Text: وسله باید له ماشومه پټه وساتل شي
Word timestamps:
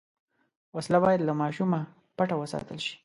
وسله 0.75 0.99
باید 1.05 1.21
له 1.27 1.33
ماشومه 1.41 1.79
پټه 2.17 2.35
وساتل 2.37 2.77
شي 2.85 2.93